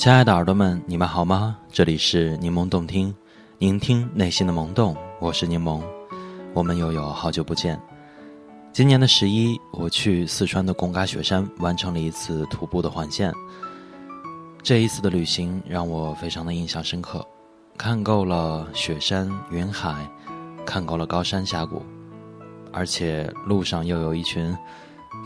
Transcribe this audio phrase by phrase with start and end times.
[0.00, 1.58] 亲爱的耳朵们，你们好吗？
[1.70, 3.14] 这里是柠檬动听，
[3.58, 4.96] 聆听内心的萌动。
[5.18, 5.82] 我是柠檬，
[6.54, 7.78] 我们又有好久不见。
[8.72, 13.30] 今年的十一，我去四川的贡嘎雪山完成了一次徒步的环线。
[14.62, 17.22] 这一次的旅行让我非常的印象深刻，
[17.76, 20.10] 看够了雪山云海，
[20.64, 21.82] 看够了高山峡谷，
[22.72, 24.56] 而且路上又有一群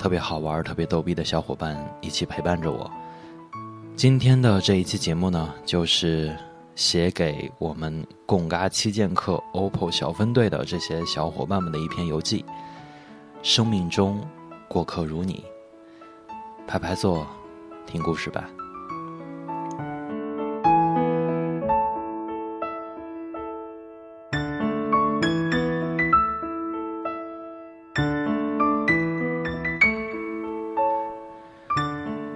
[0.00, 2.91] 特别好玩、特别逗逼的小伙伴一起陪伴着我。
[3.97, 6.37] 今天的这一期节目呢，就是
[6.75, 12.45] 写给我们贡嘎七剑客 OPPO 小分队的这些小伙伴们的一篇游记。
[13.43, 14.20] 生命中，
[14.69, 15.45] 过客如你，
[16.67, 17.25] 排排坐，
[17.87, 18.51] 听故事吧。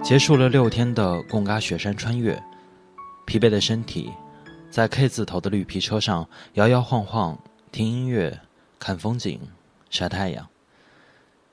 [0.09, 2.33] 结束了六天的贡嘎雪山穿越，
[3.27, 4.09] 疲惫的身体，
[4.71, 7.37] 在 K 字头的绿皮车上摇摇晃晃，
[7.71, 8.35] 听音乐，
[8.79, 9.39] 看风景，
[9.91, 10.49] 晒太阳。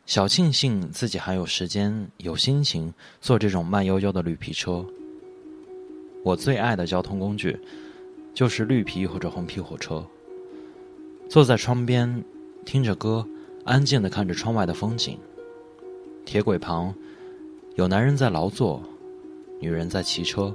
[0.06, 4.82] 小庆幸自己还有时间、有心情坐这种慢悠悠的绿皮车。
[6.24, 7.60] 我最爱的交通工具，
[8.32, 10.02] 就是绿皮或者红皮火车。
[11.28, 12.24] 坐在窗边，
[12.64, 13.28] 听着歌，
[13.66, 15.18] 安静的看着窗外的风景。
[16.24, 16.94] 铁轨旁。
[17.76, 18.82] 有男人在劳作，
[19.60, 20.50] 女人在骑车，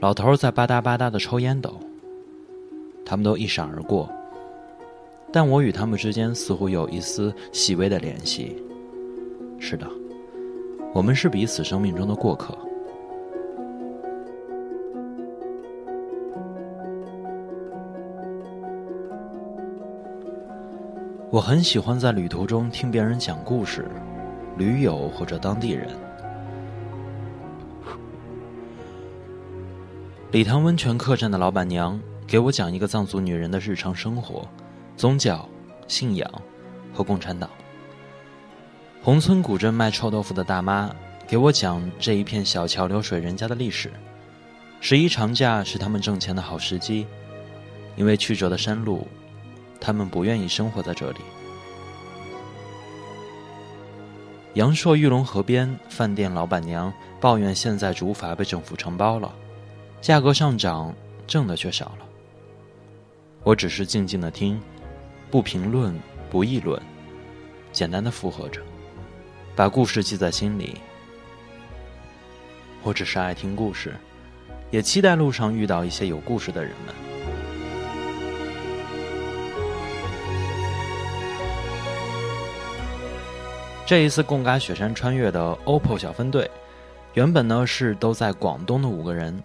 [0.00, 1.78] 老头在吧嗒吧嗒的抽烟斗。
[3.04, 4.08] 他们都一闪而过，
[5.30, 8.56] 但我与他们之间似乎有一丝细微的联系。
[9.58, 9.86] 是的，
[10.94, 12.56] 我们是彼此生命中的过客。
[21.30, 23.86] 我很喜欢在旅途中听别人讲故事，
[24.56, 25.90] 驴友或者当地人。
[30.32, 34.46] 礼堂温泉客栈的老板娘给我讲一个藏族女人的日常生活、
[34.96, 35.48] 宗教、
[35.86, 36.28] 信仰
[36.92, 37.48] 和共产党。
[39.00, 40.90] 红村古镇卖臭豆腐的大妈
[41.28, 43.88] 给我讲这一片小桥流水人家的历史。
[44.80, 47.06] 十一长假是他们挣钱的好时机，
[47.94, 49.06] 因为曲折的山路，
[49.80, 51.20] 他们不愿意生活在这里。
[54.54, 59.32] 阳朔玉龙河边饭店老板娘抱怨，现在竹筏被政府承包了。
[60.00, 60.94] 价格上涨，
[61.26, 62.06] 挣的却少了。
[63.42, 64.60] 我只是静静的听，
[65.30, 65.98] 不评论，
[66.30, 66.80] 不议论，
[67.72, 68.60] 简单的附和着，
[69.56, 70.76] 把故事记在心里。
[72.82, 73.94] 我只是爱听故事，
[74.70, 76.94] 也期待路上遇到一些有故事的人们。
[83.84, 86.48] 这一次贡嘎雪山穿越的 OPPO 小分队，
[87.14, 89.40] 原本呢是都在广东的五个人。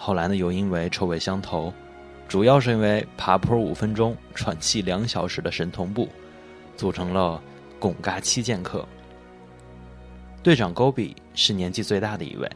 [0.00, 1.74] 后来呢，又因为臭味相投，
[2.28, 6.08] 主要是因为爬坡五分钟、喘气两小时的神同步，
[6.76, 7.42] 组成了
[7.80, 8.86] 贡嘎七剑客。
[10.40, 12.48] 队长勾比是年纪最大的一位，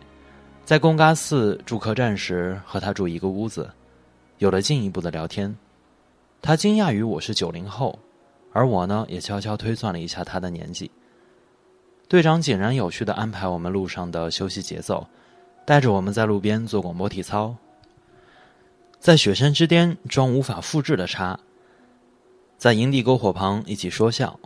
[0.65, 3.69] 在贡嘎寺住客栈时和他住一个屋子，
[4.39, 5.55] 有了进一步的聊天。
[6.41, 7.99] 他惊讶于我是九零后，
[8.53, 10.89] 而我呢也悄悄推算了一下他的年纪。
[12.09, 15.05] 队长井然有序的安排我们路上的休息节奏。
[15.65, 17.55] 带着我们在路边做广播体操，
[18.99, 21.39] 在雪山之巅装无法复制的叉，
[22.59, 24.39] 在营地篝火旁一起说笑，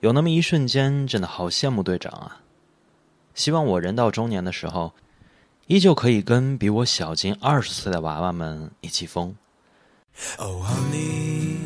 [0.00, 2.40] 有那么一瞬间，真的好羡慕队长啊！
[3.34, 4.92] 希望我人到中年的时候，
[5.66, 9.34] 依旧可以跟比我小近二十岁的娃娃们一起疯。
[10.38, 11.56] 哦，honey，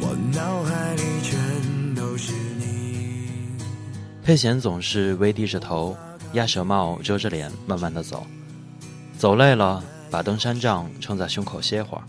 [0.00, 3.56] 我脑海里全都是你。
[4.22, 5.96] 佩贤总是微低着头。
[6.34, 8.26] 鸭舌帽遮着脸，慢慢的走，
[9.16, 12.04] 走累了，把登山杖撑在胸口歇会儿。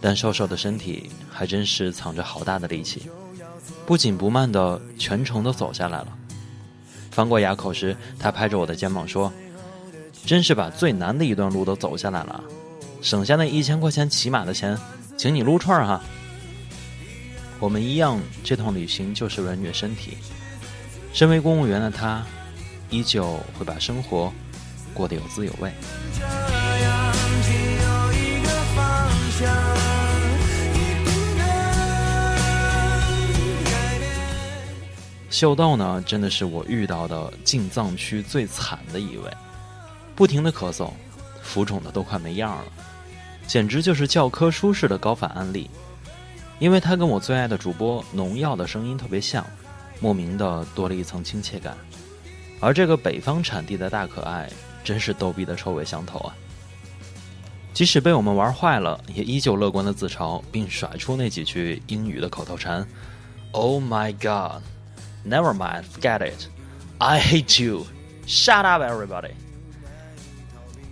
[0.00, 3.08] 但瘦瘦的身体还真是藏着好大的力气，
[3.86, 6.08] 不紧不慢的全程都走下来了。
[7.10, 9.32] 翻过垭口时，他拍着我的肩膀说
[10.26, 12.42] ：“真是把最难的一段路都走下来了，
[13.00, 14.76] 省下那一千块钱骑马的钱，
[15.16, 16.02] 请你撸串儿哈。”
[17.60, 20.18] 我们一样，这趟旅行就是为了虐身体。
[21.12, 22.24] 身为公务员的他。
[22.92, 24.30] 依旧会把生活
[24.92, 25.72] 过得有滋有味。
[35.30, 39.28] 秀豆呢，真的是我遇到的进藏区最惨的一位，
[40.14, 40.90] 不停的咳嗽，
[41.42, 42.64] 浮肿的都快没样了，
[43.46, 45.68] 简直就是教科书式的高反案例。
[46.58, 49.44] 因为他跟我最爱的主播农药的声音特别像，
[49.98, 51.76] 莫名的多了一层亲切感。
[52.62, 54.48] 而这个北方产地的大可爱，
[54.84, 56.36] 真是逗逼的臭味相投啊！
[57.74, 62.86] 即使被我们玩坏了，也依旧乐观的自嘲，并甩出那几句英语的口头禅
[63.50, 64.62] ：“Oh my God,
[65.26, 66.44] never mind, forget it,
[66.98, 67.84] I hate you,
[68.28, 69.32] shut up, everybody。”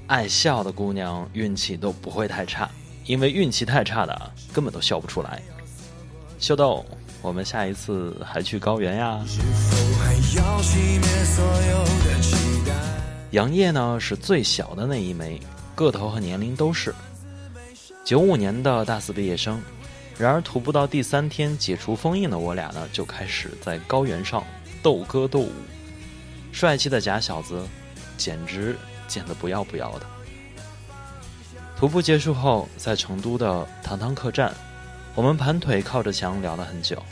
[0.08, 2.69] 爱笑的姑娘运气都不会太差，
[3.06, 5.40] 因为运气太差的根本都笑不出来。
[6.40, 6.84] 秀豆，
[7.22, 9.20] 我们下一次还去高原呀？
[13.31, 15.40] 杨烨呢是最小的那一枚。
[15.76, 16.94] 个头和年龄都是
[18.05, 19.62] 九五年的大四毕业生，
[20.19, 24.44] 然而徒步到第三天解除封印的我俩呢，就开始在高原上
[24.82, 25.52] 斗歌斗舞。
[26.52, 27.62] 帅气的假小子，
[28.19, 28.76] 简直
[29.08, 30.06] 贱得不要不要的。
[31.78, 34.55] 徒步结束后，在成都的堂堂客栈，
[35.14, 37.02] 我们盘腿靠着墙聊了很久。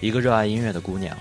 [0.00, 1.16] 一个热爱音乐的姑娘，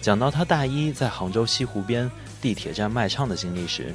[0.00, 2.10] 讲到她大一在杭州西湖边
[2.40, 3.94] 地铁站卖唱的经历时。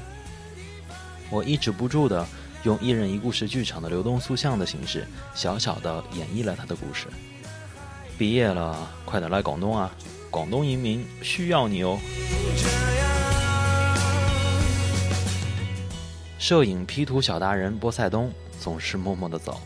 [1.29, 2.25] 我抑制不住的
[2.63, 7.07] 用一人一故事剧场的流动塑像的形式，小小的演绎了他的故事。
[8.17, 9.91] 毕业了，快点来广东啊！
[10.29, 11.97] 广东移民需要你哦。
[16.38, 19.59] 摄影 P 图小达人波塞冬总是默默的走，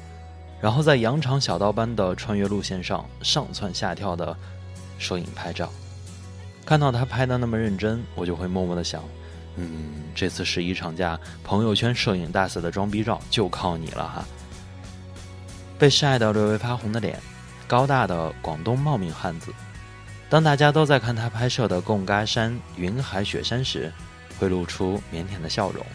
[0.64, 4.34] 然后在羊肠小道般的穿越路线上上蹿下跳的
[4.98, 5.70] 摄影拍照。
[6.66, 9.04] 看到他拍的那么认真，我就会默默的想。
[9.58, 14.26] 嗯，这次十一长假，朋友圈摄影大赛的装逼照就靠你了哈！
[15.78, 17.20] 被晒得略微发红的脸，
[17.68, 19.54] 高大的广东茂名汉子。
[20.30, 23.92] 当大家都在看他拍摄的贡嘎山云海雪山时，
[24.40, 25.86] 会露出腼腆的笑容。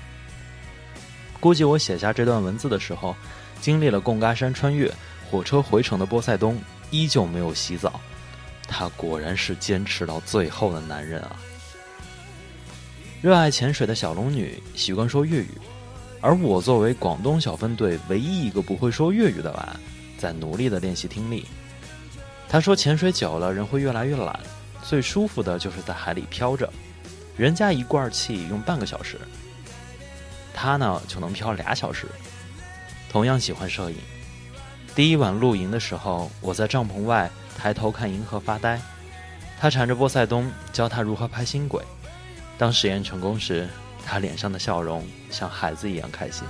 [1.41, 3.17] 估计我写下这段文字的时候，
[3.61, 4.93] 经历了贡嘎山穿越
[5.31, 6.61] 火车回程的波塞冬
[6.91, 8.01] 依旧没有洗澡。
[8.67, 11.37] 他果然是坚持到最后的男人啊！
[13.23, 15.51] 热爱潜水的小龙女习惯说粤语，
[16.21, 19.77] 而我作为广东小分队唯一一个不会说粤语的娃，
[20.19, 21.47] 在努力的练习听力。
[22.49, 24.39] 他说潜水久了人会越来越懒，
[24.83, 26.71] 最舒服的就是在海里漂着，
[27.37, 29.19] 人家一罐气用半个小时，
[30.55, 32.07] 他呢就能漂俩小时。
[33.11, 33.97] 同样喜欢摄影，
[34.95, 38.79] 第一晚露营的时候，我在帐篷外抬头看银河发呆，
[39.59, 41.83] 他缠着波塞冬教他如何拍星轨。
[42.59, 43.67] 当实验成功时，
[44.05, 46.47] 他脸上的笑容像孩子一样开心。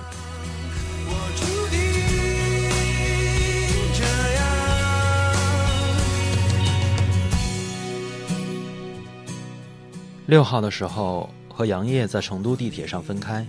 [10.27, 13.47] 六号的时候和杨烨在成都地铁上分开，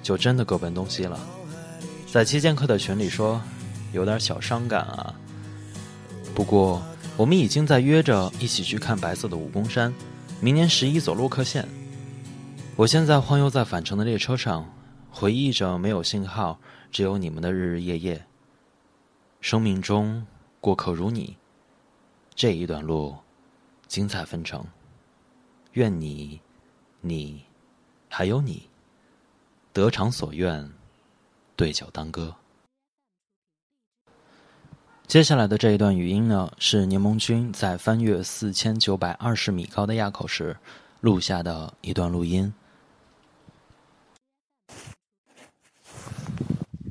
[0.00, 1.18] 就真的各奔东西了。
[2.12, 3.40] 在期间课的群里说，
[3.94, 5.14] 有点小伤感啊。
[6.34, 6.82] 不过
[7.16, 9.90] 我们已经在约着一起去看白色的武功山，
[10.38, 11.66] 明年十一走洛克线。
[12.76, 14.70] 我现在晃悠在返程的列车上，
[15.10, 16.60] 回忆着没有信号，
[16.90, 18.22] 只有你们的日日夜夜。
[19.40, 20.26] 生命中
[20.60, 21.38] 过客如你，
[22.34, 23.16] 这一段路
[23.88, 24.62] 精彩纷呈。
[25.72, 26.38] 愿你、
[27.00, 27.42] 你
[28.10, 28.68] 还有你
[29.72, 30.70] 得偿所愿，
[31.62, 32.34] 对酒当歌。
[35.06, 40.56] 接下来的这一段语音呢，是柠檬君在翻越四千九百二十米高的垭口时
[41.02, 42.52] 录下的一段录音。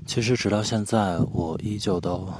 [0.06, 2.34] 其实直到现在，我依旧都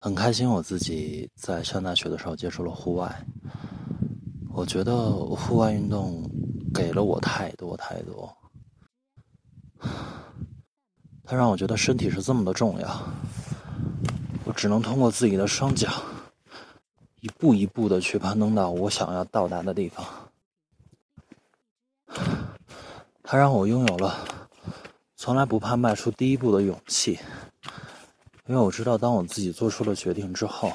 [0.00, 0.48] 很开心。
[0.48, 3.14] 我自己在上大学的时候接触了户外，
[4.48, 6.22] 我觉得户外运动
[6.72, 8.34] 给了我太多太多。
[11.32, 13.02] 它让我觉得身体是这么的重要。
[14.44, 15.90] 我只能通过自己的双脚，
[17.22, 20.06] 一步一步的去攀登到我想要到达的地方。
[23.22, 24.14] 它让我拥有了。
[25.16, 27.18] 从来不怕迈出第一步的勇气，
[28.44, 30.70] 因为我知道，当我自己做出了决定之后，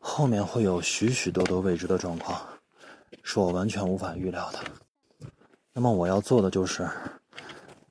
[0.00, 2.42] 后面会有许许多多未知的状况，
[3.22, 4.58] 是我完全无法预料的。
[5.72, 6.90] 那么我要做的就是，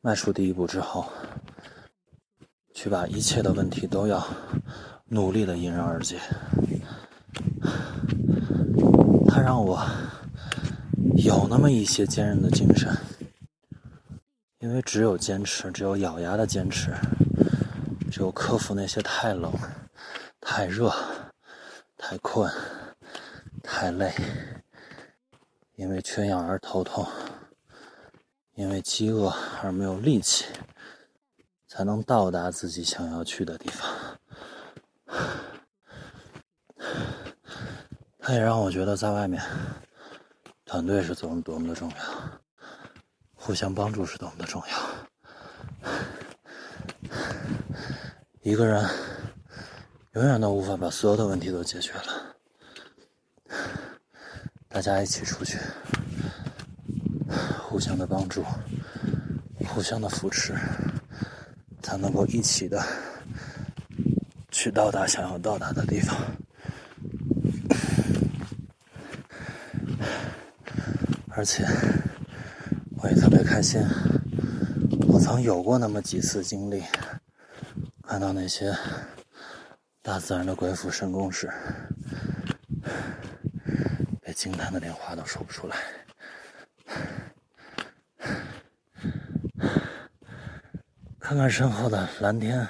[0.01, 1.05] 迈出第一步之后，
[2.73, 4.25] 去把一切的问题都要
[5.05, 6.19] 努力的迎刃而解。
[9.27, 9.85] 它让我
[11.15, 12.95] 有那么一些坚韧的精神。
[14.59, 16.91] 因为只有坚持，只有咬牙的坚持，
[18.11, 19.53] 只有克服那些太冷、
[20.41, 20.91] 太热、
[21.95, 22.51] 太困、
[23.61, 24.11] 太累，
[25.75, 27.07] 因为缺氧而头痛，
[28.57, 30.45] 因为饥饿而没有力气，
[31.67, 33.87] 才能到达自己想要去的地方。
[38.17, 39.39] 他也让我觉得，在外面
[40.65, 41.95] 团队是多么多么的重要，
[43.35, 44.75] 互相帮助是多么的重要。
[48.41, 48.83] 一个人
[50.13, 52.35] 永远都无法把所有的问题都解决了，
[54.67, 55.59] 大家一起出去，
[57.69, 58.45] 互相的帮助，
[59.67, 60.55] 互相的扶持，
[61.83, 62.81] 才能够一起的
[64.49, 66.17] 去到达想要到达的地方。
[71.35, 71.67] 而且，
[73.01, 73.81] 我也特别开心。
[75.09, 76.81] 我曾有过那么几次经历，
[78.01, 78.73] 看到那些
[80.01, 81.51] 大自然的鬼斧神工时，
[84.21, 85.75] 被惊叹的连话都说不出来。
[91.27, 92.65] 看看身后的蓝天、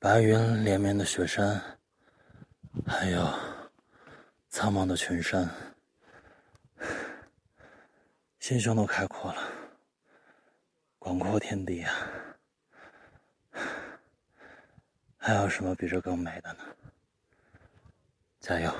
[0.00, 1.62] 白云连绵的雪山，
[2.84, 3.32] 还有
[4.48, 5.48] 苍茫的群山。
[8.40, 9.40] 心胸都开阔了，
[10.98, 11.94] 广阔天地啊，
[15.16, 16.64] 还有什么比这更美的呢？
[18.40, 18.74] 加油！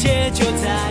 [0.00, 0.89] 界就在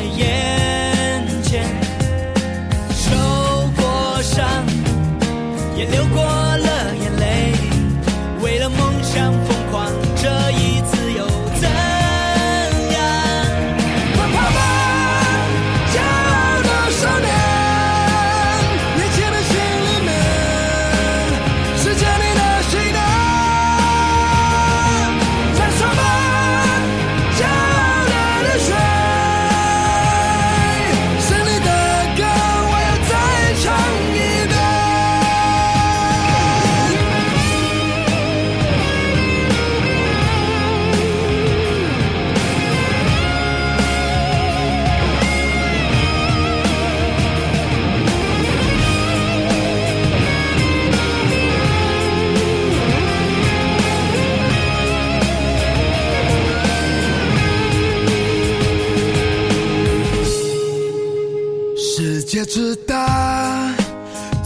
[62.29, 63.73] 世界之大，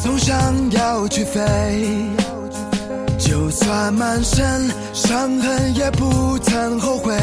[0.02, 1.42] 总想要去飞，
[3.20, 7.14] 就算满身伤痕也不曾后悔。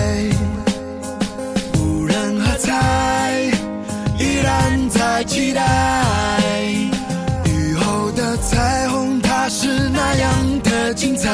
[1.78, 3.42] 无人喝彩，
[4.18, 5.62] 依然在期待。
[7.46, 11.30] 雨后的彩虹，它是那样的精彩。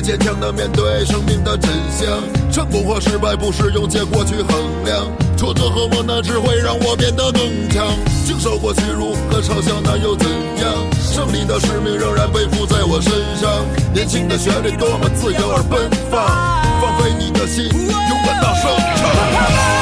[0.00, 2.08] 坚强的面对生命的真相，
[2.52, 7.86] 成功和失败不是用结果去衡量，挫折和磨难只会让我变得更强。
[8.24, 10.72] 经受过屈辱和嘲笑，那又怎样？
[11.00, 13.50] 胜利的使命仍然背负在我身上。
[13.92, 16.26] 年轻的旋律多么自由而奔放，
[16.80, 19.77] 放飞你的心，勇敢大声唱。